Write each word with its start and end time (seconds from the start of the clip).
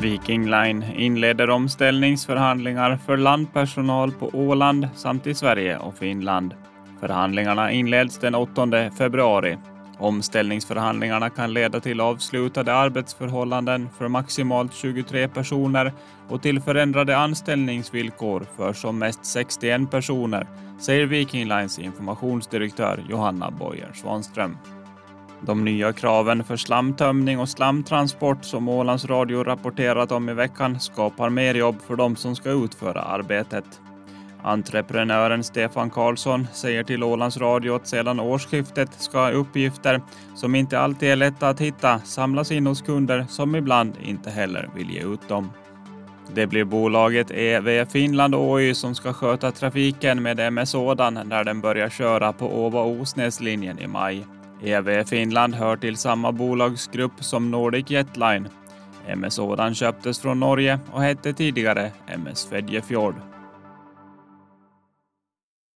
Viking 0.00 0.50
Line 0.50 0.84
inleder 0.96 1.50
omställningsförhandlingar 1.50 2.96
för 3.06 3.16
landpersonal 3.16 4.12
på 4.12 4.30
Åland 4.32 4.88
samt 4.94 5.26
i 5.26 5.34
Sverige 5.34 5.78
och 5.78 5.98
Finland. 5.98 6.54
Förhandlingarna 7.00 7.72
inleds 7.72 8.18
den 8.18 8.34
8 8.34 8.90
februari. 8.98 9.58
Omställningsförhandlingarna 9.98 11.30
kan 11.30 11.52
leda 11.52 11.80
till 11.80 12.00
avslutade 12.00 12.74
arbetsförhållanden 12.74 13.88
för 13.98 14.08
maximalt 14.08 14.74
23 14.74 15.28
personer 15.28 15.92
och 16.28 16.42
till 16.42 16.60
förändrade 16.60 17.18
anställningsvillkor 17.18 18.46
för 18.56 18.72
som 18.72 18.98
mest 18.98 19.24
61 19.24 19.90
personer, 19.90 20.46
säger 20.78 21.06
Viking 21.06 21.48
Lines 21.48 21.78
informationsdirektör 21.78 23.04
Johanna 23.08 23.50
Boyer 23.50 23.92
Svanström. 23.94 24.56
De 25.46 25.64
nya 25.64 25.92
kraven 25.92 26.44
för 26.44 26.56
slamtömning 26.56 27.38
och 27.38 27.48
slamtransport 27.48 28.44
som 28.44 28.68
Ålands 28.68 29.04
Radio 29.04 29.44
rapporterat 29.44 30.12
om 30.12 30.28
i 30.28 30.34
veckan 30.34 30.80
skapar 30.80 31.30
mer 31.30 31.54
jobb 31.54 31.76
för 31.86 31.96
de 31.96 32.16
som 32.16 32.36
ska 32.36 32.50
utföra 32.50 33.00
arbetet. 33.02 33.64
Entreprenören 34.42 35.44
Stefan 35.44 35.90
Karlsson 35.90 36.46
säger 36.52 36.84
till 36.84 37.02
Ålands 37.02 37.36
Radio 37.36 37.74
att 37.74 37.86
sedan 37.86 38.20
årsskiftet 38.20 38.90
ska 38.92 39.30
uppgifter 39.30 40.00
som 40.34 40.54
inte 40.54 40.80
alltid 40.80 41.08
är 41.08 41.16
lätta 41.16 41.48
att 41.48 41.60
hitta 41.60 41.98
samlas 41.98 42.52
in 42.52 42.66
hos 42.66 42.82
kunder 42.82 43.26
som 43.28 43.54
ibland 43.54 43.92
inte 44.02 44.30
heller 44.30 44.70
vill 44.74 44.90
ge 44.90 45.00
ut 45.00 45.28
dem. 45.28 45.52
Det 46.34 46.46
blir 46.46 46.64
bolaget 46.64 47.30
EV 47.30 47.84
Finland 47.84 48.34
Oy 48.34 48.74
som 48.74 48.94
ska 48.94 49.12
sköta 49.12 49.52
trafiken 49.52 50.22
med 50.22 50.40
MS 50.40 50.74
Ådan 50.74 51.20
när 51.24 51.44
den 51.44 51.60
börjar 51.60 51.88
köra 51.88 52.32
på 52.32 52.66
Åva-Osnäslinjen 52.66 53.78
i 53.78 53.86
maj. 53.86 54.26
EV 54.62 55.04
Finland 55.04 55.54
hör 55.54 55.76
till 55.76 55.96
samma 55.96 56.32
bolagsgrupp 56.32 57.24
som 57.24 57.50
Nordic 57.50 57.90
Jetline. 57.90 58.48
MS 59.06 59.38
Ådan 59.38 59.74
köptes 59.74 60.18
från 60.18 60.40
Norge 60.40 60.78
och 60.92 61.02
hette 61.02 61.32
tidigare 61.32 61.90
MS 62.06 62.46
Fedjefjord. 62.50 63.14